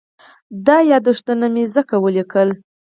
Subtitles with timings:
[0.67, 2.49] دا یادښتونه مې ځکه ولیکل.